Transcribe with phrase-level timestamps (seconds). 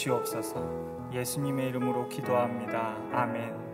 [0.00, 2.96] 주시옵소서 예수님의 이름으로 기도합니다.
[3.12, 3.69] 아멘.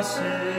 [0.00, 0.49] passes.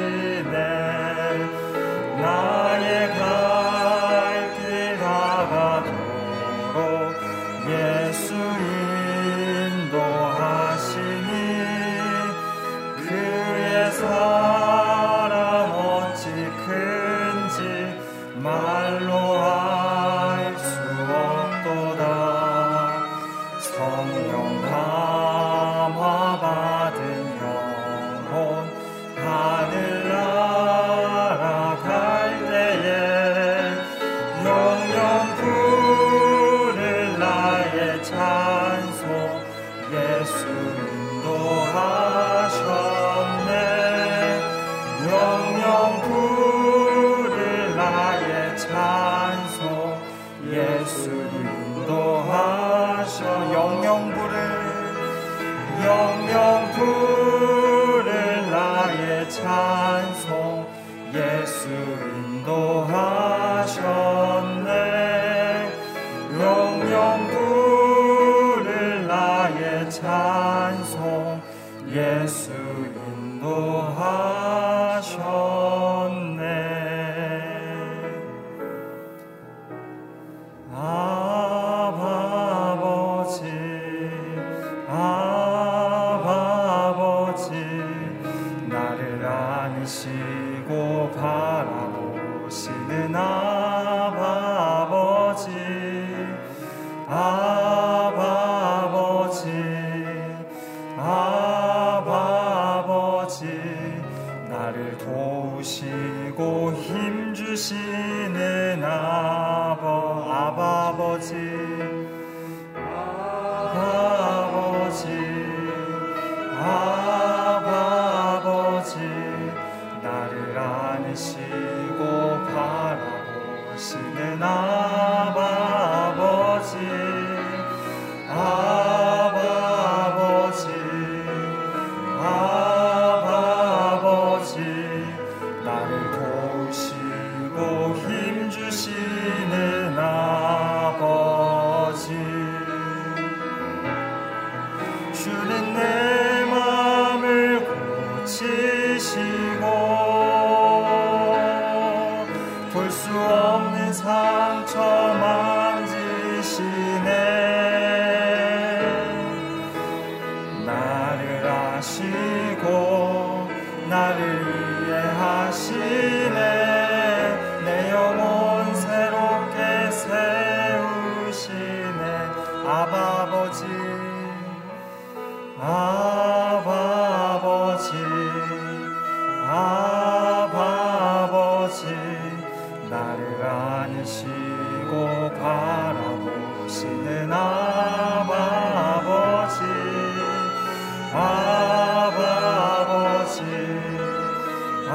[193.31, 194.91] 아버지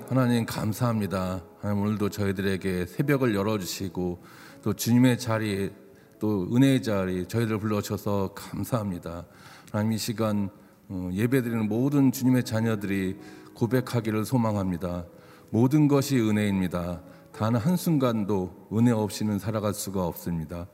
[0.08, 1.42] 하나님, 감사합니다.
[1.60, 4.22] 하나님 오늘도 저희들에게 새벽을 열어주시고
[4.62, 5.72] 또 주님의 자리에
[6.20, 9.26] 또 은혜의 자리 저희들 불러주셔서 감사합니다.
[9.72, 10.52] 하나님 이 시간
[10.90, 13.18] 어, 예배드리는 모든 주님의 자녀들이
[13.56, 15.06] 고백하기를 소망합니다.
[15.50, 17.02] 모든 것이 은혜입니다.
[17.32, 20.68] 단 한순간도 은혜 없이는 살아갈 수가 없습니다.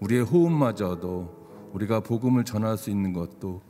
[0.00, 3.62] 우리의 호흡마저도 우리가 복음을 전할 수 있는 것도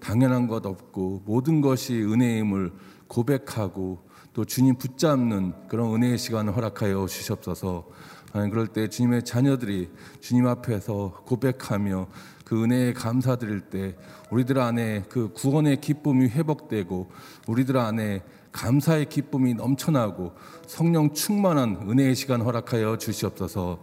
[0.00, 2.72] 당연한 것 없고 모든 것이 은혜임을
[3.06, 4.05] 고백하고
[4.36, 7.86] 또 주님 붙잡는 그런 은혜의 시간을 허락하여 주시옵소서.
[8.32, 9.88] 그럴 때 주님의 자녀들이
[10.20, 12.06] 주님 앞에서 고백하며
[12.44, 13.96] 그 은혜에 감사드릴 때
[14.30, 17.10] 우리들 안에 그 구원의 기쁨이 회복되고
[17.46, 20.34] 우리들 안에 감사의 기쁨이 넘쳐나고
[20.66, 23.82] 성령 충만한 은혜의 시간 허락하여 주시옵소서.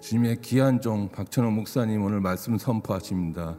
[0.00, 3.56] 주님의 귀한 종 박천호 목사님 오늘 말씀 선포하십니다.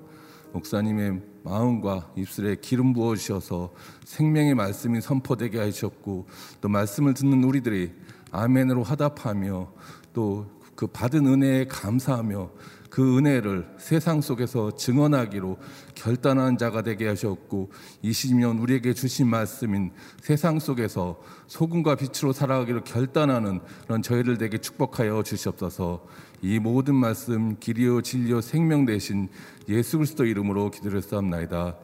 [0.53, 3.73] 목사님의 마음과 입술에 기름 부어 주셔서
[4.05, 6.27] 생명의 말씀이 선포되게 하셨고
[6.61, 7.91] 또 말씀을 듣는 우리들이
[8.31, 9.71] 아멘으로 화답하며
[10.13, 12.49] 또 그 받은 은혜에 감사하며
[12.89, 15.57] 그 은혜를 세상 속에서 증언하기로
[15.95, 17.71] 결단한 자가 되게 하셨고
[18.03, 19.91] 20년 우리에게 주신 말씀인
[20.21, 26.05] 세상 속에서 소금과 빛으로 살아가기로 결단하는 그런 저희를 되게 축복하여 주시옵소서
[26.43, 29.29] 이 모든 말씀 길이요 진리요 생명 되신
[29.69, 31.77] 예수 그리스도 이름으로 기도를 싸움나이다.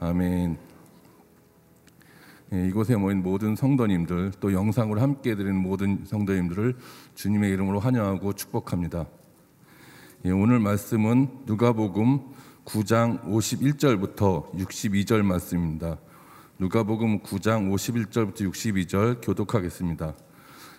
[0.00, 0.56] 아멘.
[2.54, 6.76] 예, 이곳에 모인 모든 성도님들 또 영상으로 함께 드리는 모든 성도님들을
[7.14, 9.04] 주님의 이름으로 환영하고 축복합니다.
[10.24, 12.20] 예, 오늘 말씀은 누가복음
[12.64, 15.98] 9장 51절부터 62절 말씀입니다.
[16.58, 20.14] 누가복음 9장 51절부터 62절 교독하겠습니다.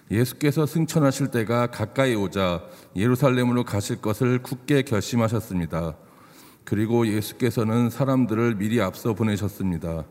[0.09, 2.63] 예수께서 승천하실 때가 가까이 오자
[2.95, 5.97] 예루살렘으로 가실 것을 굳게 결심하셨습니다.
[6.63, 10.05] 그리고 예수께서는 사람들을 미리 앞서 보내셨습니다.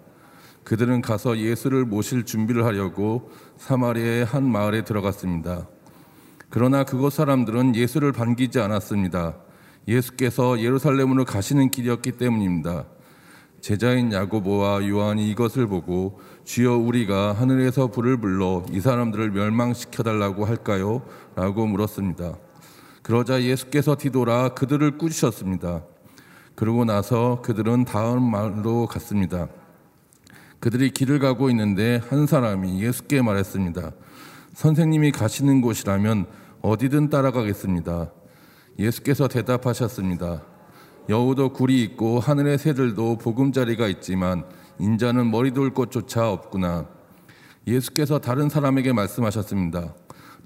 [0.64, 5.68] 그들은 가서 예수를 모실 준비를 하려고 사마리아의 한 마을에 들어갔습니다.
[6.50, 9.36] 그러나 그곳 사람들은 예수를 반기지 않았습니다.
[9.86, 12.86] 예수께서 예루살렘으로 가시는 길이었기 때문입니다.
[13.60, 21.02] 제자인 야고보와 요한이 이것을 보고 주여 우리가 하늘에서 불을 불러 이 사람들을 멸망시켜 달라고 할까요?
[21.34, 22.36] 라고 물었습니다.
[23.02, 25.82] 그러자 예수께서 뒤돌아 그들을 꾸짖으셨습니다.
[26.54, 29.48] 그러고 나서 그들은 다음 마을로 갔습니다.
[30.58, 33.92] 그들이 길을 가고 있는데 한 사람이 예수께 말했습니다.
[34.54, 36.26] 선생님이 가시는 곳이라면
[36.62, 38.10] 어디든 따라가겠습니다.
[38.78, 40.42] 예수께서 대답하셨습니다.
[41.08, 44.44] 여우도 굴이 있고 하늘의 새들도 보금자리가 있지만
[44.78, 46.86] 인자는 머리 돌 곳조차 없구나.
[47.66, 49.94] 예수께서 다른 사람에게 말씀하셨습니다.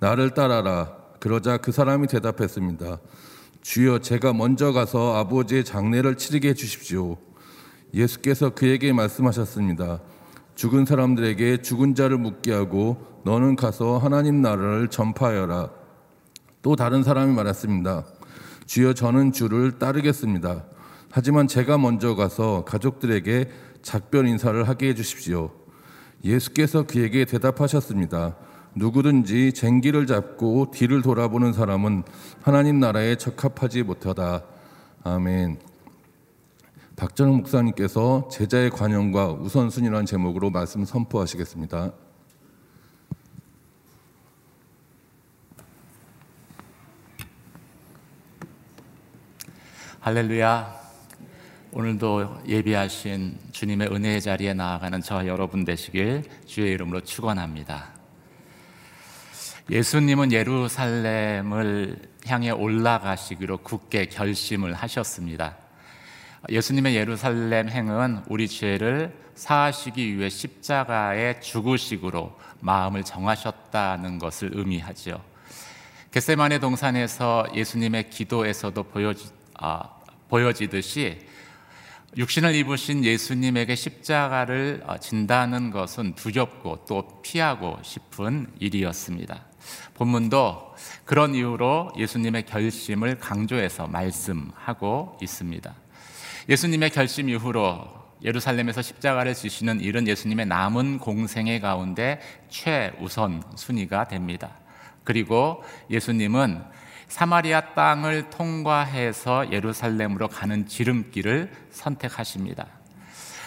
[0.00, 0.96] 나를 따라라.
[1.18, 2.98] 그러자 그 사람이 대답했습니다.
[3.62, 7.16] 주여 제가 먼저 가서 아버지의 장례를 치르게 해 주십시오.
[7.92, 10.00] 예수께서 그에게 말씀하셨습니다.
[10.54, 15.70] 죽은 사람들에게 죽은 자를 묻게 하고 너는 가서 하나님 나라를 전파하여라.
[16.62, 18.04] 또 다른 사람이 말했습니다.
[18.70, 20.64] 주여 저는 주를 따르겠습니다.
[21.10, 23.50] 하지만 제가 먼저 가서 가족들에게
[23.82, 25.50] 작별 인사를 하게 해 주십시오.
[26.22, 28.36] 예수께서 그에게 대답하셨습니다.
[28.76, 32.04] 누구든지 쟁기를 잡고 뒤를 돌아보는 사람은
[32.42, 34.44] 하나님 나라에 적합하지 못하다.
[35.02, 35.58] 아멘.
[36.94, 41.90] 박정욱 목사님께서 제자의 관용과 우선순위라는 제목으로 말씀 선포하시겠습니다.
[50.02, 50.80] 할렐루야.
[51.72, 57.90] 오늘도 예비하신 주님의 은혜의 자리에 나아가는 저 여러분 되시길 주의 이름으로 축원합니다.
[59.68, 65.58] 예수님은 예루살렘을 향해 올라가시기로 굳게 결심을 하셨습니다.
[66.48, 75.22] 예수님의 예루살렘 행은 우리 죄를 사하시기 위해 십자가에 죽으식으로 마음을 정하셨다는 것을 의미하죠.
[76.10, 79.82] 겟세마네 동산에서 예수님의 기도에서도 보여지, 아,
[80.28, 81.18] 보여지듯이
[82.16, 89.44] 육신을 입으신 예수님에게 십자가를 어, 진다는 것은 두렵고 또 피하고 싶은 일이었습니다.
[89.94, 90.74] 본문도
[91.04, 95.74] 그런 이유로 예수님의 결심을 강조해서 말씀하고 있습니다.
[96.48, 104.56] 예수님의 결심 이후로 예루살렘에서 십자가를 지시는 일은 예수님의 남은 공생의 가운데 최우선 순위가 됩니다.
[105.04, 106.62] 그리고 예수님은
[107.10, 112.66] 사마리아 땅을 통과해서 예루살렘으로 가는 지름길을 선택하십니다.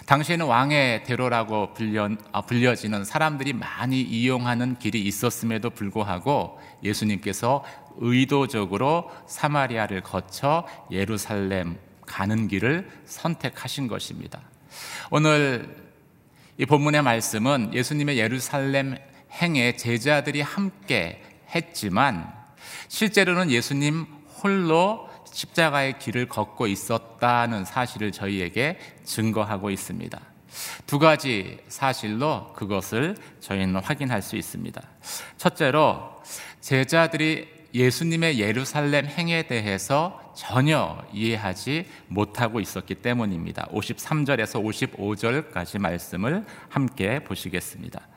[0.05, 7.63] 당시에는 왕의 대로라고 불려, 아, 불려 지는 사람들이 많이 이용하는 길이 있었음에도 불구하고 예수님께서
[7.96, 14.41] 의도적으로 사마리아를 거쳐 예루살렘 가는 길을 선택하신 것입니다.
[15.10, 15.74] 오늘
[16.58, 18.98] 이 본문의 말씀은 예수님의 예루살렘
[19.32, 21.24] 행에 제자들이 함께
[21.55, 22.43] 했지만
[22.94, 24.06] 실제로는 예수님
[24.44, 30.22] 홀로 십자가의 길을 걷고 있었다는 사실을 저희에게 증거하고 있습니다.
[30.86, 34.80] 두 가지 사실로 그것을 저희는 확인할 수 있습니다.
[35.38, 36.22] 첫째로
[36.62, 43.70] 제자들이 예수님의 예루살렘 행에 대해서 전혀 이해하지 못하고 있었기 때문입니다.
[43.72, 48.08] 53절에서 55절까지 말씀을 함께 보시겠습니다.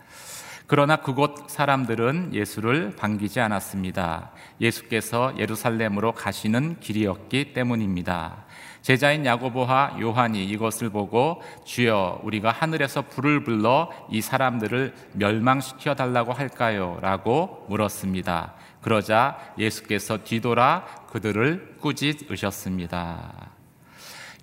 [0.69, 4.33] 그러나 그곳 사람들은 예수를 반기지 않았습니다.
[4.61, 8.45] 예수께서 예루살렘으로 가시는 길이었기 때문입니다.
[8.83, 16.99] 제자인 야고보와 요한이 이것을 보고 주여 우리가 하늘에서 불을 불러 이 사람들을 멸망시켜 달라고 할까요?
[17.01, 18.55] 라고 물었습니다.
[18.81, 23.51] 그러자 예수께서 뒤돌아 그들을 꾸짖으셨습니다.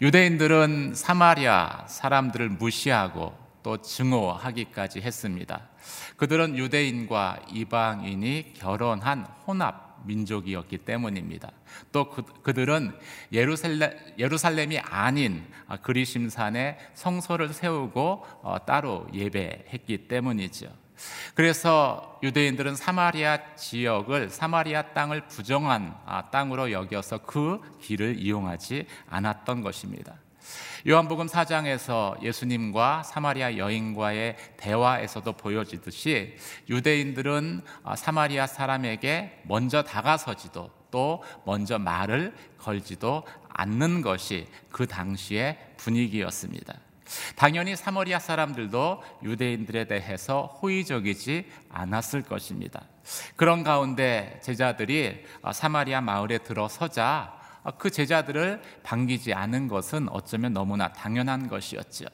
[0.01, 5.61] 유대인들은 사마리아 사람들을 무시하고 또 증오하기까지 했습니다.
[6.23, 11.51] 그들은 유대인과 이방인이 결혼한 혼합 민족이었기 때문입니다.
[11.91, 12.97] 또 그, 들은
[13.33, 15.43] 예루살렘, 예루살렘이 아닌
[15.81, 20.71] 그리심산에 성소를 세우고 어, 따로 예배했기 때문이죠.
[21.35, 30.15] 그래서 유대인들은 사마리아 지역을 사마리아 땅을 부정한 아, 땅으로 여겨서 그 길을 이용하지 않았던 것입니다.
[30.87, 36.35] 요한복음 4장에서 예수님과 사마리아 여인과의 대화에서도 보여지듯이
[36.69, 46.75] 유대인들은 아, 사마리아 사람에게 먼저 다가서지도 또 먼저 말을 걸지도 않는 것이 그 당시의 분위기였습니다.
[47.35, 52.83] 당연히 사마리아 사람들도 유대인들에 대해서 호의적이지 않았을 것입니다.
[53.35, 60.91] 그런 가운데 제자들이 아, 사마리아 마을에 들어서자 아, 그 제자들을 반기지 않은 것은 어쩌면 너무나
[60.91, 62.05] 당연한 것이었죠.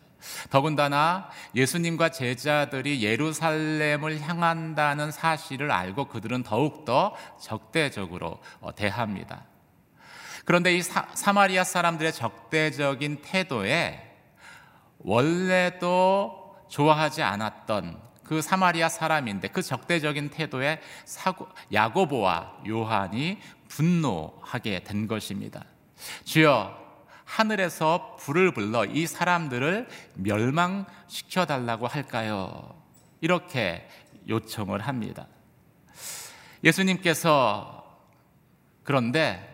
[0.49, 9.45] 더군다나 예수님과 제자들이 예루살렘을 향한다는 사실을 알고 그들은 더욱더 적대적으로 어, 대합니다.
[10.45, 14.05] 그런데 이 사, 마리아 사람들의 적대적인 태도에
[14.99, 23.39] 원래도 좋아하지 않았던 그 사마리아 사람인데 그 적대적인 태도에 사고, 야고보와 요한이
[23.69, 25.63] 분노하게 된 것입니다.
[26.25, 26.77] 주여,
[27.23, 32.75] 하늘에서 불을 불러 이 사람들을 멸망시켜 달라고 할까요?
[33.21, 33.87] 이렇게
[34.27, 35.27] 요청을 합니다.
[36.63, 37.85] 예수님께서
[38.83, 39.45] 그런데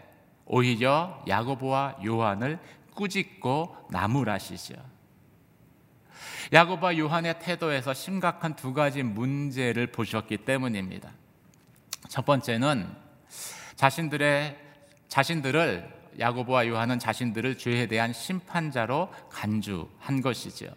[0.46, 2.60] 오히려 야고보와 요한을
[2.94, 4.76] 꾸짖고 나무라시죠.
[6.54, 11.12] 야고보와 요한의 태도에서 심각한 두 가지 문제를 보셨기 때문입니다.
[12.08, 13.05] 첫 번째는
[13.76, 14.58] 자신들의
[15.08, 20.68] 자신들을 야고보와 요한은 자신들을 죄에 대한 심판자로 간주한 것이죠.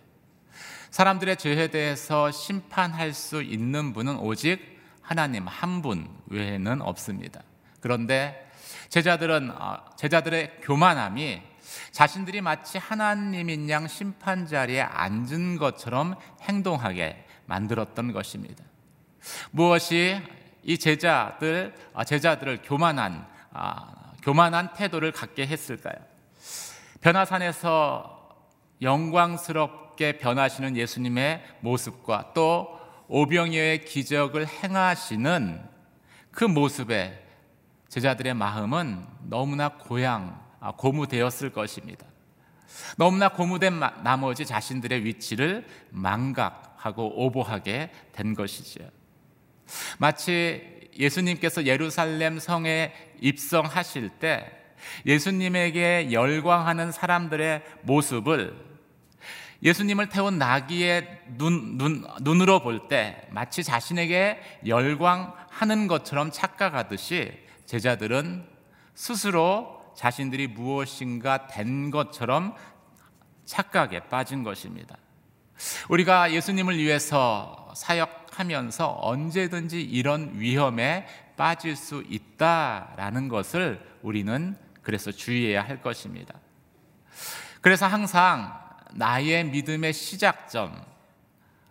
[0.90, 7.42] 사람들의 죄에 대해서 심판할 수 있는 분은 오직 하나님 한 분 외에는 없습니다.
[7.80, 8.50] 그런데
[8.88, 11.42] 제자들은 어, 제자들의 교만함이
[11.92, 18.64] 자신들이 마치 하나님인 양 심판 자리에 앉은 것처럼 행동하게 만들었던 것입니다.
[19.50, 20.20] 무엇이
[20.68, 25.96] 이 제자들 아, 제자들을 교만한 아, 교만한 태도를 갖게 했을까요?
[27.00, 28.36] 변화산에서
[28.82, 35.66] 영광스럽게 변하시는 예수님의 모습과 또 오병이어의 기적을 행하시는
[36.32, 37.18] 그 모습에
[37.88, 42.04] 제자들의 마음은 너무나 고양 아, 고무되었을 것입니다.
[42.98, 48.97] 너무나 고무된 나머지 자신들의 위치를 망각하고 오보하게 된 것이죠.
[49.98, 54.50] 마치 예수님께서 예루살렘 성에 입성하실 때
[55.06, 58.68] 예수님에게 열광하는 사람들의 모습을
[59.62, 67.32] 예수님을 태운 나귀의 눈, 눈, 눈으로 볼 때 마치 자신에게 열광하는 것처럼 착각하듯이
[67.66, 68.46] 제자들은
[68.94, 72.54] 스스로 자신들이 무엇인가 된 것처럼
[73.44, 74.96] 착각에 빠진 것입니다.
[75.88, 85.62] 우리가 예수님을 위해서 사역 하면서 언제든지 이런 위험에 빠질 수 있다라는 것을 우리는 그래서 주의해야
[85.62, 86.34] 할 것입니다.
[87.60, 88.58] 그래서 항상
[88.92, 90.80] 나의 믿음의 시작점,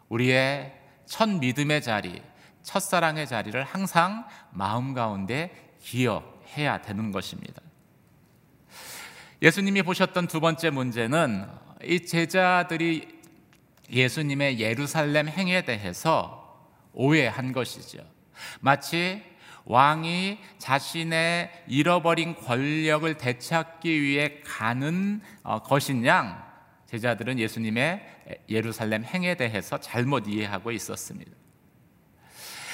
[0.09, 0.73] 우리의
[1.05, 2.21] 첫 믿음의 자리,
[2.63, 7.61] 첫사랑의 자리를 항상 마음 가운데 기억해야 되는 것입니다.
[9.41, 11.47] 예수님이 보셨던 두 번째 문제는
[11.83, 13.07] 이 제자들이
[13.89, 16.36] 예수님의 예루살렘 행에 대해서
[16.97, 17.99] 오해한 것이죠.
[18.59, 19.23] 마치
[19.65, 26.43] 왕이 자신의 잃어버린 권력을 되찾기 위해 가는 어, 것인 양
[26.87, 28.01] 제자들은 예수님의
[28.49, 31.31] 예루살렘 행에 대해서 잘못 이해하고 있었습니다.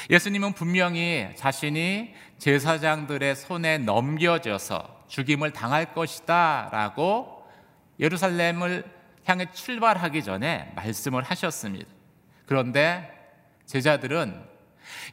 [0.10, 7.46] 예수님은 분명히 자신이 제사장들의 손에 넘겨져서 죽임을 당할 것이다 라고
[8.00, 8.84] 예루살렘을
[9.26, 11.90] 향해 출발하기 전에 말씀을 하셨습니다.
[12.46, 13.13] 그런데
[13.66, 14.54] 제자들은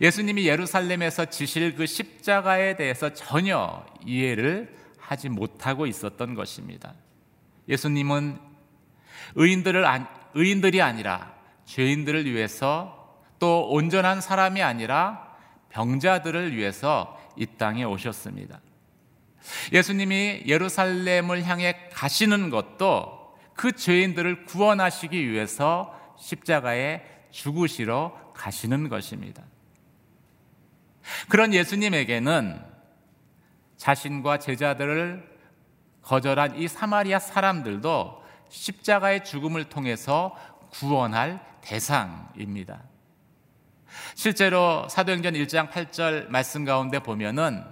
[0.00, 6.94] 예수님이 예루살렘에서 지실 그 십자가에 대해서 전혀 이해를 하지 못하고 있었던 것입니다.
[7.68, 8.38] 예수님은
[9.34, 9.84] 의인들을
[10.34, 15.28] 의인들이 아니라 죄인들을 위해서 또 온전한 사람이 아니라
[15.70, 18.60] 병자들을 위해서 이 땅에 오셨습니다.
[19.72, 29.42] 예수님이 예루살렘을 향해 가시는 것도 그 죄인들을 구원하시기 위해서 십자가에 죽으시러 가시는 것입니다.
[31.28, 32.62] 그런 예수님에게는
[33.76, 35.28] 자신과 제자들을
[36.02, 40.36] 거절한 이 사마리아 사람들도 십자가의 죽음을 통해서
[40.70, 42.82] 구원할 대상입니다.
[44.14, 47.64] 실제로 사도행전 1장 8절 말씀 가운데 보면은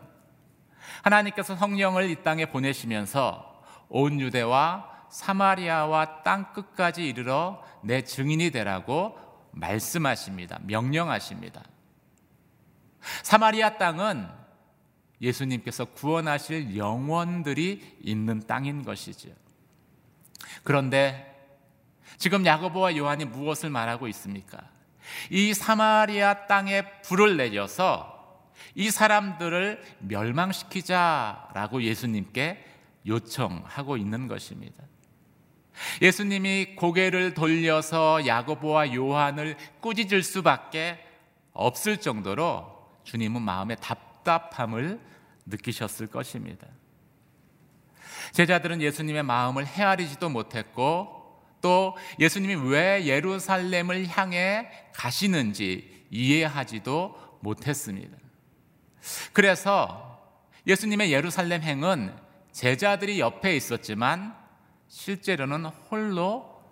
[1.02, 9.27] 하나님께서 성령을 이 땅에 보내시면서 온 유대와 사마리아와 땅 끝까지 이르러 내 증인이 되라고
[9.58, 10.58] 말씀하십니다.
[10.62, 11.62] 명령하십니다.
[13.22, 14.28] 사마리아 땅은
[15.20, 19.30] 예수님께서 구원하실 영원들이 있는 땅인 것이죠.
[20.62, 21.24] 그런데
[22.16, 24.58] 지금 야고보와 요한이 무엇을 말하고 있습니까?
[25.30, 28.16] 이 사마리아 땅에 불을 내려서
[28.74, 32.64] 이 사람들을 멸망시키자라고 예수님께
[33.06, 34.84] 요청하고 있는 것입니다.
[36.02, 40.98] 예수님이 고개를 돌려서 야고보와 요한을 꾸짖을 수밖에
[41.52, 42.66] 없을 정도로
[43.04, 45.00] 주님은 마음에 답답함을
[45.46, 46.66] 느끼셨을 것입니다.
[48.32, 51.18] 제자들은 예수님의 마음을 헤아리지도 못했고
[51.60, 58.16] 또 예수님이 왜 예루살렘을 향해 가시는지 이해하지도 못했습니다.
[59.32, 60.20] 그래서
[60.66, 62.14] 예수님의 예루살렘 행은
[62.52, 64.36] 제자들이 옆에 있었지만
[64.88, 66.62] 실제로는 홀로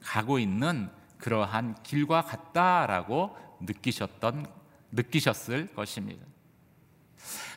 [0.00, 4.46] 가고 있는 그러한 길과 같다라고 느끼셨던
[4.92, 6.24] 느끼셨을 것입니다.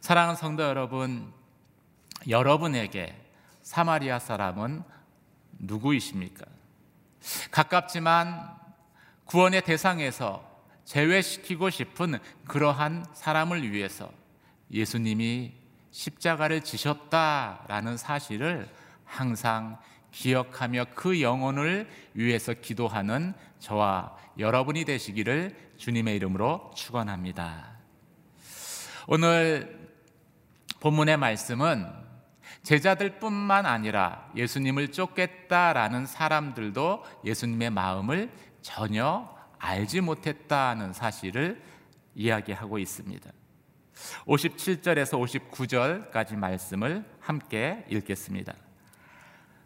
[0.01, 1.33] 사랑하는 성도 여러분,
[2.27, 3.15] 여러분에게
[3.61, 4.83] 사마리아 사람은
[5.59, 6.45] 누구이십니까?
[7.51, 8.57] 가깝지만
[9.25, 10.51] 구원의 대상에서
[10.83, 14.11] 제외시키고 싶은 그러한 사람을 위해서
[14.69, 15.53] 예수님이
[15.91, 18.69] 십자가를 지셨다라는 사실을
[19.13, 19.77] 항상
[20.11, 27.77] 기억하며 그 영혼을 위해서 기도하는 저와 여러분이 되시기를 주님의 이름으로 축원합니다.
[29.07, 29.91] 오늘
[30.79, 31.87] 본문의 말씀은
[32.63, 41.61] 제자들뿐만 아니라 예수님을 쫓겠다라는 사람들도 예수님의 마음을 전혀 알지 못했다는 사실을
[42.15, 43.31] 이야기하고 있습니다.
[44.25, 48.53] 57절에서 59절까지 말씀을 함께 읽겠습니다.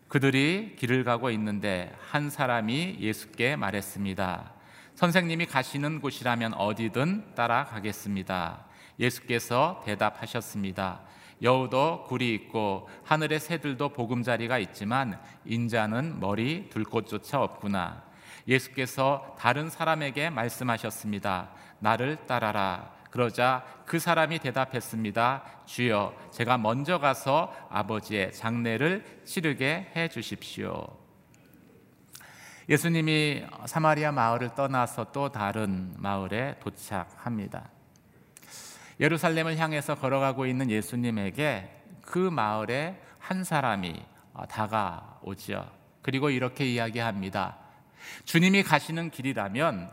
[0.08, 4.54] 그들이 길을 가고 있는데 한 사람이 예수께 말했습니다.
[4.96, 8.65] 선생님이 가시는 곳이라면 어디든 따라가겠습니다.
[9.00, 11.02] 예수께서 대답하셨습니다.
[11.41, 18.04] 여우도 굴이 있고 하늘의 새들도 보금자리가 있지만 인자는 머리 둘 곳조차 없구나.
[18.48, 21.50] 예수께서 다른 사람에게 말씀하셨습니다.
[21.80, 22.97] 나를 따라라.
[23.12, 25.43] 그러자 그 사람이 대답했습니다.
[25.65, 30.88] 주여, 제가 먼저 가서 아버지의 장례를 치르게 해 주십시오.
[32.70, 37.70] 예수님이 사마리아 마을을 떠나서 또 다른 마을에 도착합니다.
[39.00, 44.04] 예루살렘을 향해서 걸어가고 있는 예수님에게 그 마을에 한 사람이
[44.50, 45.65] 다가오지요.
[46.02, 47.58] 그리고 이렇게 이야기합니다.
[48.26, 49.91] 주님이 가시는 길이라면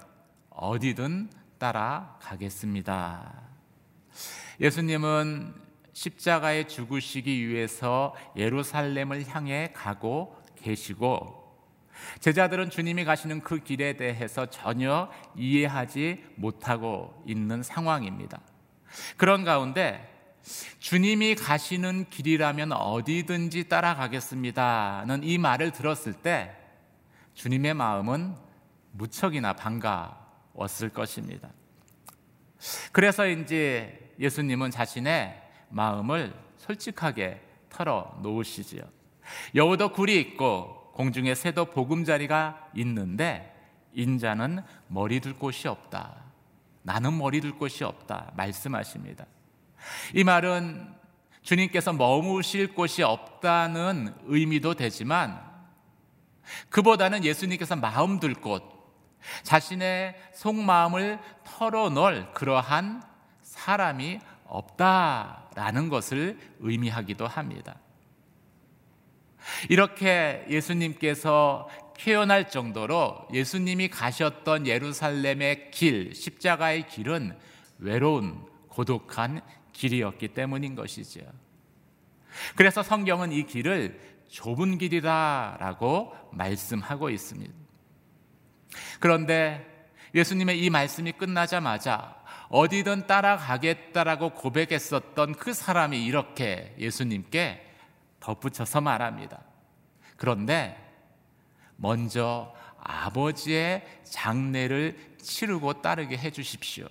[0.50, 1.30] 어디든
[1.64, 3.32] 따라가겠습니다.
[4.60, 5.54] 예수님은
[5.94, 11.42] 십자가에 죽으시기 위해서 예루살렘을 향해 가고 계시고
[12.20, 18.40] 제자들은 주님이 가시는 그 길에 대해서 전혀 이해하지 못하고 있는 상황입니다.
[19.16, 20.10] 그런 가운데
[20.80, 26.54] 주님이 가시는 길이라면 어디든지 따라가겠습니다는 이 말을 들었을 때
[27.32, 28.36] 주님의 마음은
[28.92, 30.23] 무척이나 반가
[30.54, 31.50] 웠을 것입니다.
[32.92, 38.82] 그래서 이제 예수님은 자신의 마음을 솔직하게 털어 놓으시지요.
[39.54, 43.52] 여우도 굴이 있고 공중에 새도 보금자리가 있는데
[43.92, 46.24] 인자는 머리 둘 곳이 없다.
[46.82, 48.32] 나는 머리 둘 곳이 없다.
[48.36, 49.26] 말씀하십니다.
[50.14, 50.94] 이 말은
[51.42, 55.40] 주님께서 머무실 곳이 없다는 의미도 되지만
[56.70, 58.62] 그보다는 예수님께서 마음 둘 곳,
[59.42, 63.02] 자신의 속마음을 털어놓을 그러한
[63.42, 67.76] 사람이 없다라는 것을 의미하기도 합니다.
[69.68, 71.68] 이렇게 예수님께서
[72.00, 77.36] 표현할 정도로 예수님이 가셨던 예루살렘의 길, 십자가의 길은
[77.78, 79.40] 외로운 고독한
[79.72, 81.20] 길이었기 때문인 것이죠.
[82.56, 87.63] 그래서 성경은 이 길을 좁은 길이다라고 말씀하고 있습니다.
[89.00, 89.64] 그런데
[90.14, 97.64] 예수님의 이 말씀이 끝나자마자 어디든 따라가겠다라고 고백했었던 그 사람이 이렇게 예수님께
[98.20, 99.40] 덧붙여서 말합니다.
[100.16, 100.78] 그런데
[101.76, 106.86] 먼저 아버지의 장례를 치르고 따르게 해 주십시오.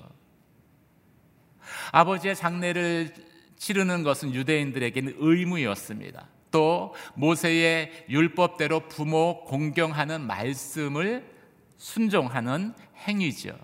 [1.91, 3.13] 아버지의 장례를
[3.57, 6.27] 치르는 것은 유대인들에게는 의무였습니다.
[6.51, 11.32] 또 모세의 율법대로 부모 공경하는 말씀을
[11.77, 13.57] 순종하는 행위죠.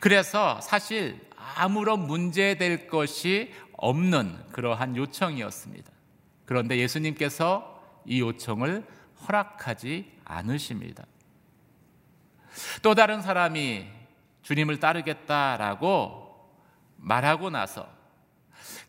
[0.00, 1.20] 그래서 사실
[1.56, 5.90] 아무런 문제될 것이 없는 그러한 요청이었습니다.
[6.44, 8.86] 그런데 예수님께서 이 요청을
[9.26, 11.04] 허락하지 않으십니다.
[12.82, 13.86] 또 다른 사람이
[14.42, 16.22] 주님을 따르겠다라고
[16.96, 17.88] 말하고 나서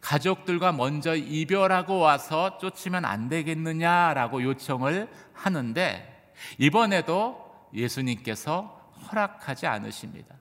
[0.02, 7.43] 가족들과 먼저 이별하고 와서 쫓으면 안 되겠느냐라고 요청을 하는데 이번에도
[7.74, 10.36] 예수님께서 허락하지 않으십니다.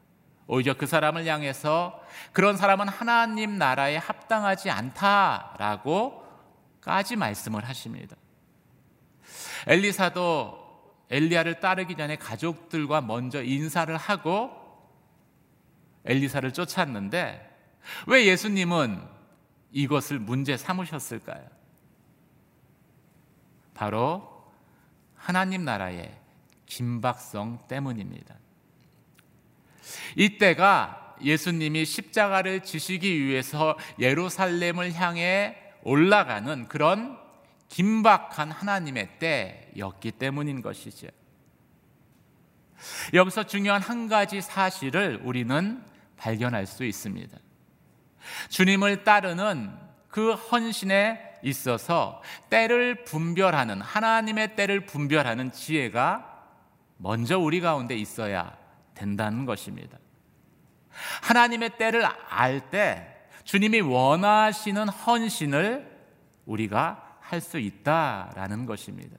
[0.46, 6.16] 오히려 그 사람을 향해서 그런 사람은 하나님 나라에 합당하지 않다라고까지
[7.16, 8.16] 말씀을 하십니다.
[9.66, 10.60] 엘리사도
[11.10, 14.50] 엘리야를 따르기 전에 가족들과 먼저 인사를 하고
[16.04, 17.50] 엘리사를 쫓았는데
[18.06, 19.02] 왜 예수님은
[19.72, 21.46] 이것을 문제 삼으셨을까요?
[23.74, 24.52] 바로
[25.16, 26.21] 하나님 나라의
[26.72, 28.34] 긴박성 때문입니다.
[30.16, 37.18] 이때가 예수님이 십자가를 지시기 위해서 예루살렘을 향해 올라가는 그런
[37.68, 41.08] 긴박한 하나님의 때였기 때문인 것이죠.
[43.12, 45.84] 여기서 중요한 한 가지 사실을 우리는
[46.16, 47.36] 발견할 수 있습니다.
[48.48, 49.72] 주님을 따르는
[50.08, 56.31] 그 헌신에 있어서 때를 분별하는 하나님의 때를 분별하는 지혜가
[57.02, 58.56] 먼저 우리 가운데 있어야
[58.94, 59.98] 된다는 것입니다.
[61.22, 63.08] 하나님의 때를 알 때
[63.44, 65.90] 주님이 원하시는 헌신을
[66.46, 69.16] 우리가 할 수 있다라는 것입니다.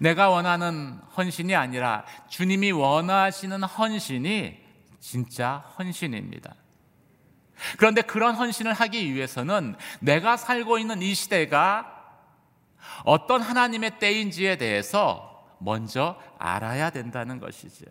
[0.00, 4.58] 내가 원하는 헌신이 아니라 주님이 원하시는 헌신이
[4.98, 6.54] 진짜 헌신입니다.
[7.76, 12.18] 그런데 그런 헌신을 하기 위해서는 내가 살고 있는 이 시대가
[13.04, 15.31] 어떤 하나님의 때인지에 대해서
[15.62, 17.86] 먼저 알아야 된다는 것이죠.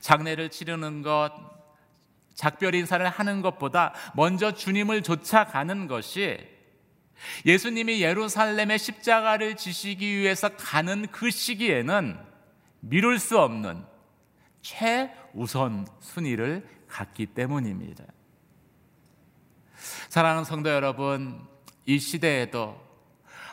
[0.00, 1.32] 장례를 치르는 것,
[2.34, 6.38] 작별 인사를 하는 것보다 먼저 주님을 쫓아가는 것이
[7.46, 12.18] 예수님이 예루살렘의 십자가를 지시기 위해서 가는 그 시기에는
[12.80, 13.84] 미룰 수 없는
[14.60, 18.04] 최우선 순위를 갖기 때문입니다.
[20.08, 21.46] 사랑하는 성도 여러분,
[21.84, 22.85] 이 시대에도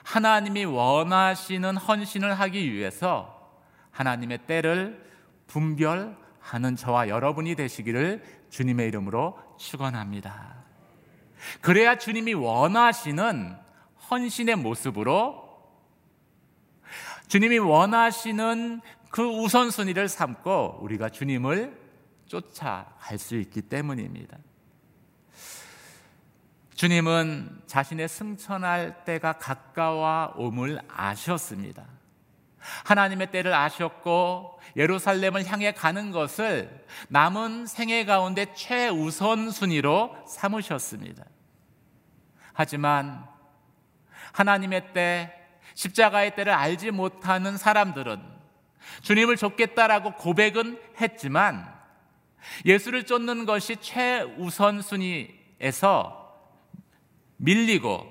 [0.03, 3.51] 하나님이 원하시는 헌신을 하기 위해서
[3.91, 5.03] 하나님의 때를
[5.47, 10.63] 분별하는 저와 여러분이 되시기를 주님의 이름으로 축원합니다.
[11.61, 13.57] 그래야 주님이 원하시는
[14.09, 15.43] 헌신의 모습으로
[17.27, 21.79] 주님이 원하시는 그 우선순위를 삼고 우리가 주님을
[22.25, 24.37] 쫓아갈 수 있기 때문입니다.
[26.75, 31.85] 주님은 자신의 승천할 때가 가까워 옴을 아셨습니다.
[32.85, 41.25] 하나님의 때를 아셨고 예루살렘을 향해 가는 것을 남은 생애 가운데 최우선 순위로 삼으셨습니다.
[42.53, 43.27] 하지만
[44.31, 45.33] 하나님의 때,
[45.75, 48.21] 십자가의 때를 알지 못하는 사람들은
[49.01, 51.71] 주님을 쫓겠다라고 고백은 했지만
[52.65, 56.22] 예수를 쫓는 것이 최우선 순위에서
[57.43, 58.05] 밀리고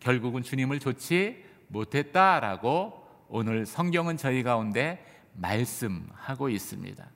[0.00, 5.04] 결국은 주님을 좇지 못했다라고 오늘 성경은 저희 가운데
[5.34, 7.08] 말씀하고 있습니다.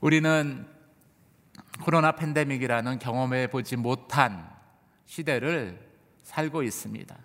[0.00, 0.66] 우리는
[1.84, 4.50] 코로나 팬데믹이라는 경험해 보지 못한
[5.04, 5.88] 시대를
[6.22, 7.16] 살고 있습니다.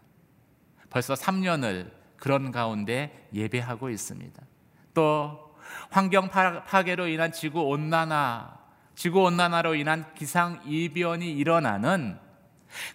[0.91, 4.43] 벌써 3년을 그런 가운데 예배하고 있습니다.
[4.93, 5.55] 또
[5.89, 8.64] 환경 파괴로 인한 지구 온난화,
[8.95, 12.17] 지구 온난화로 인한 기상 이변이 일어나는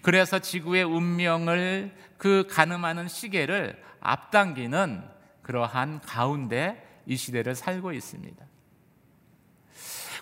[0.03, 5.03] 그래서 지구의 운명을 그 가늠하는 시계를 앞당기는
[5.43, 8.45] 그러한 가운데 이 시대를 살고 있습니다.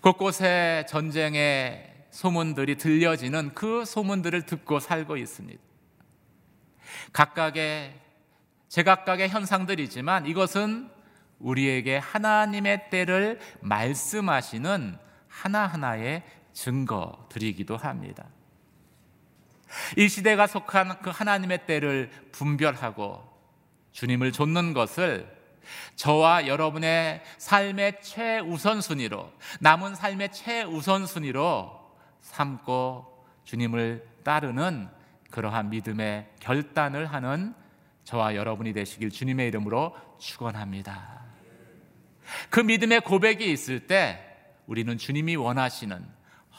[0.03, 5.61] 곳곳에 전쟁의 소문들이 들려지는 그 소문들을 듣고 살고 있습니다.
[7.12, 7.95] 각각의
[8.69, 10.91] 제각각의 현상들이지만 이것은
[11.38, 14.99] 우리에게 하나님의 때를 말씀하시는
[15.42, 16.22] 하나하나의
[16.53, 18.24] 증거들이기도 합니다.
[19.96, 23.22] 이 시대가 속한 그 하나님의 때를 분별하고
[23.92, 25.37] 주님을 좇는 것을
[25.96, 31.79] 저와 여러분의 삶의 최우선순위로, 남은 삶의 최우선순위로
[32.22, 34.88] 삼고 주님을 따르는
[35.31, 37.55] 그러한 믿음의 결단을 하는
[38.05, 41.20] 저와 여러분이 되시길 주님의 이름으로 축원합니다.
[42.48, 44.28] 그 믿음의 고백이 있을 때
[44.69, 46.07] 우리는 주님이 원하시는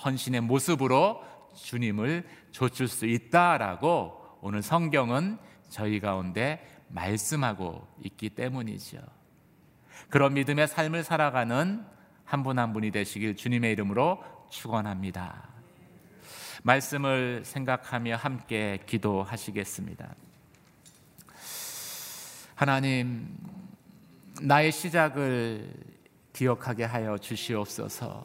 [0.03, 1.23] 헌신의 모습으로
[1.55, 5.37] 주님을 좇을 수 있다라고 오늘 성경은
[5.69, 8.97] 저희 가운데 말씀하고 있기 때문이죠.
[10.09, 11.85] 그런 믿음의 삶을 살아가는
[12.25, 15.47] 한 분한 한 분이 되시길 주님의 이름으로 축원합니다.
[16.63, 20.15] 말씀을 생각하며 함께 기도하시겠습니다.
[22.55, 23.37] 하나님,
[24.41, 25.98] 나의 시작을
[26.39, 28.23] 기억하게 하여 주시옵소서.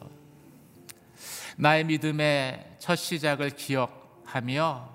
[1.57, 4.89] 나의 믿음의 첫 시작을 기억하며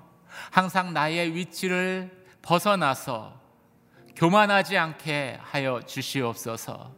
[0.50, 3.38] 항상 나의 위치를 벗어나서
[4.16, 6.96] 교만하지 않게 하여 주시옵소서.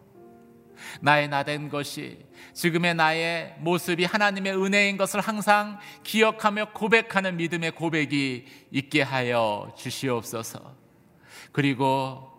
[1.00, 9.02] 나의 나된 것이 지금의 나의 모습이 하나님의 은혜인 것을 항상 기억하며 고백하는 믿음의 고백이 있게
[9.02, 10.76] 하여 주시옵소서.
[11.50, 12.30] 그리고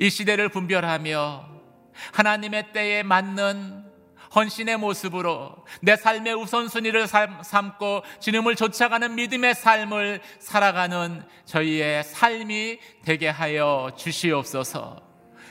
[0.00, 1.57] 이 시대를 분별하며
[2.12, 3.88] 하나님의 때에 맞는
[4.34, 13.90] 헌신의 모습으로 내 삶의 우선순위를 삼고 주님을 쫓아가는 믿음의 삶을 살아가는 저희의 삶이 되게 하여
[13.96, 15.08] 주시옵소서.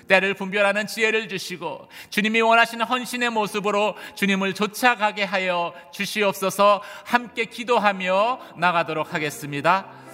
[0.08, 9.14] 때를 분별하는 지혜를 주시고 주님이 원하시는 헌신의 모습으로 주님을 쫓아가게 하여 주시옵소서 함께 기도하며 나가도록
[9.14, 10.07] 하겠습니다.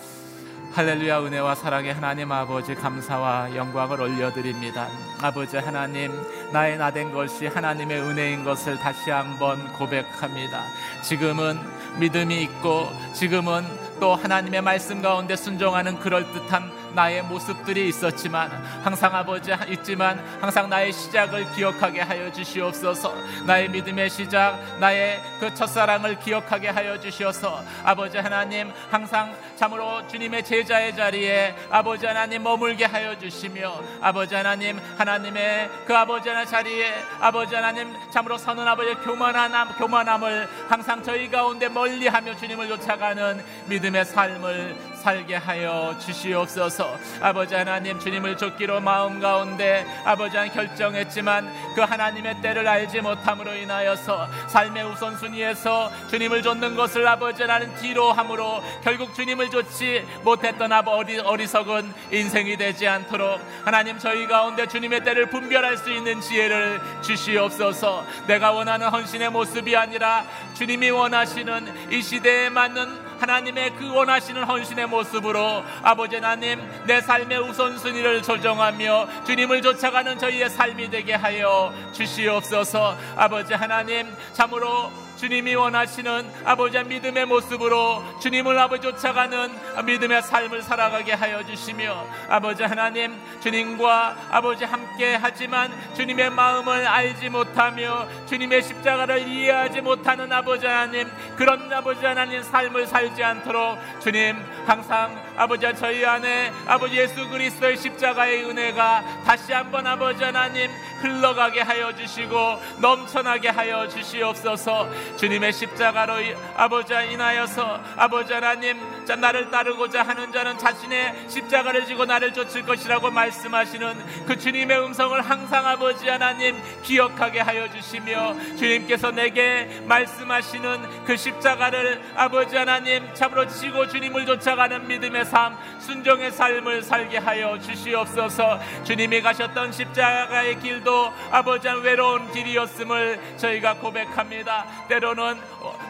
[0.73, 4.87] 할렐루야 은혜와 사랑의 하나님 아버지 감사와 영광을 올려드립니다.
[5.21, 6.11] 아버지 하나님
[6.51, 10.63] 나의 나된 것이 하나님의 은혜인 것을 다시 한번 고백합니다.
[11.03, 11.59] 지금은
[11.99, 13.63] 믿음이 있고 지금은
[13.99, 18.49] 또 하나님의 말씀 가운데 순종하는 그럴듯한 나의 모습들이 있었지만
[18.83, 23.13] 항상 아버지 있지만 항상 나의 시작을 기억하게 하여 주시옵소서.
[23.45, 30.95] 나의 믿음의 시작 나의 그 첫사랑을 기억하게 하여 주시어서 아버지 하나님 항상 참으로 주님의 제자의
[30.95, 37.93] 자리에 아버지 하나님 머물게 하여 주시며 아버지 하나님 하나님의 그 아버지 하나님 자리에 아버지 하나님
[38.11, 45.93] 참으로 선은 아버지의 교만함 교만함을 항상 저희 가운데 멀리하며 주님을 쫓아가는 믿음의 삶을 살게 하여
[45.99, 46.97] 주시옵소서.
[47.21, 54.29] 아버지 하나님 주님을 쫓기로 마음 가운데 아버지 한 결정했지만 그 하나님의 때를 알지 못함으로 인하여서
[54.47, 61.93] 삶의 우선순위에서 주님을 쫓는 것을 아버지 하나님 뒤로 함으로 결국 주님을 쫓지 못했던 아버지 어리석은
[62.11, 68.05] 인생이 되지 않도록 하나님 저희 가운데 주님의 때를 분별할 수 있는 지혜를 주시옵소서.
[68.27, 75.63] 내가 원하는 헌신의 모습이 아니라 주님이 원하시는 이 시대에 맞는 하나님의 그 원하시는 헌신의 모습으로
[75.81, 82.97] 아버지 하나님 내 삶의 우선순위를 조정하며 주님을 쫓아가는 저희의 삶이 되게 하여 주시옵소서.
[83.15, 89.49] 아버지 하나님 참으로 주님이 원하시는 아버지 믿음의 모습으로 주님을 아버지 쫓아가는
[89.85, 98.07] 믿음의 삶을 살아가게 하여 주시며 아버지 하나님 주님과 아버지 함께 하지만 주님의 마음을 알지 못하며
[98.27, 105.65] 주님의 십자가를 이해하지 못하는 아버지 하나님 그런 아버지 하나님 삶을 살지 않도록 주님 항상 아버지
[105.75, 110.69] 저희 안에 아버지 예수 그리스도의 십자가의 은혜가 다시 한번 아버지 하나님
[111.01, 114.89] 흘러가게 하여 주시고 넘쳐나게 하여 주시옵소서.
[115.17, 116.15] 주님의 십자가로
[116.55, 123.11] 아버지 인하여서 아버지 하나님 자 나를 따르고자 하는 자는 자신의 십자가를 지고 나를 쫓을 것이라고
[123.11, 132.01] 말씀하시는 그 주님의 음성을 항상 아버지 하나님 기억하게 하여 주시며 주님께서 내게 말씀하시는 그 십자가를
[132.15, 138.59] 아버지 하나님 참으로 지고 주님을 쫓아가는 믿음의 삶 순종의 삶을 살게 하여 주시옵소서.
[138.83, 144.65] 주님이 가셨던 십자가의 길도 아버지 외로운 길이었음을 저희가 고백합니다.
[144.87, 145.39] 때로는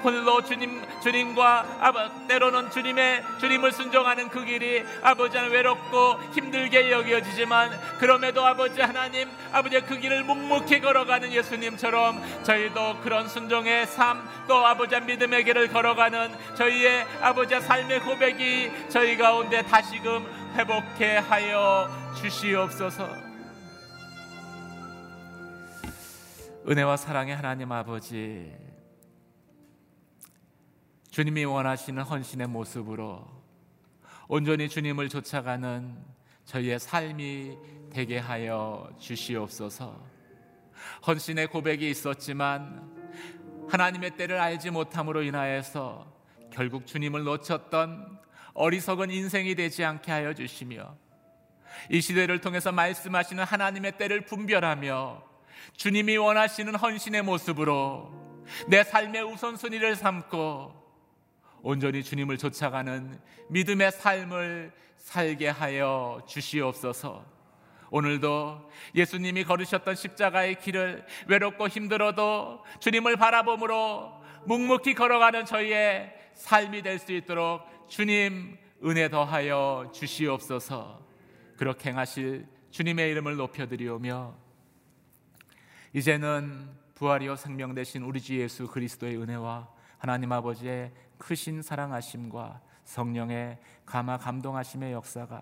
[0.03, 7.71] 홀로 주님 주님과 아버 때로는 주님의 주님을 순종하는 그 길이 아버지 는 외롭고 힘들게 여겨지지만
[7.99, 14.99] 그럼에도 아버지 하나님 아버지 그 길을 묵묵히 걸어가는 예수님처럼 저희도 그런 순종의 삶 또 아버지
[14.99, 23.07] 믿음의 길을 걸어가는 저희의 아버지 삶의 고백이 저희 가운데 다시금 회복해 하여 주시옵소서.
[26.67, 28.62] 은혜와 사랑의 하나님 아버지
[31.13, 33.23] 주님이 원하시는 헌신의 모습으로
[34.27, 35.95] 온전히 주님을 쫓아가는
[36.45, 37.55] 저희의 삶이
[37.91, 40.03] 되게 하여 주시옵소서.
[41.05, 42.91] 헌신의 고백이 있었지만
[43.69, 46.11] 하나님의 때를 알지 못함으로 인하여서
[46.51, 48.19] 결국 주님을 놓쳤던
[48.55, 50.97] 어리석은 인생이 되지 않게 하여 주시며
[51.91, 55.23] 이 시대를 통해서 말씀하시는 하나님의 때를 분별하며
[55.77, 60.81] 주님이 원하시는 헌신의 모습으로 내 삶의 우선순위를 삼고
[61.63, 67.25] 온전히 주님을 쫓아가는 믿음의 삶을 살게 하여 주시옵소서.
[67.89, 74.11] 오늘도 예수님이 걸으셨던 십자가의 길을 외롭고 힘들어도 주님을 바라봄으로
[74.45, 81.01] 묵묵히 걸어가는 저희의 삶이 될 수 있도록 주님 은혜 더하여 주시옵소서.
[81.55, 84.35] 그렇게 행하실 주님의 이름을 높여드리오며
[85.93, 90.91] 이제는 부활이요 생명 되신 우리 주 예수 그리스도의 은혜와 하나님 아버지의
[91.23, 95.41] 크신 사랑하심과 성령의 감화 감동하심의 역사가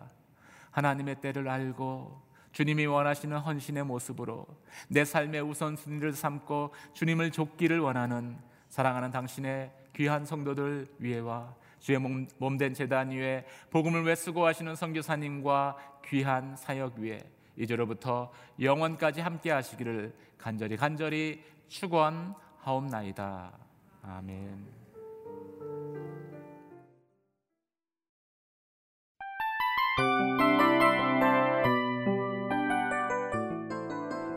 [0.70, 4.46] 하나님의 때를 알고 주님이 원하시는 헌신의 모습으로
[4.90, 8.38] 내 삶의 우선순위를 삼고 주님을 족기를 원하는
[8.70, 16.56] 사랑하는 당신의 귀한 성도들 위에와 주의 몸 된 재단 위에 복음을 왜 수고하시는 선교사님과 귀한
[16.56, 17.24] 사역 위에
[17.58, 23.52] 이제로부터 영원까지 함께 하시기를 간절히 간절히 축원하옵나이다.
[24.04, 24.81] 아멘.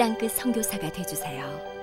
[0.00, 1.79] 땅끝 성교사가 되주세요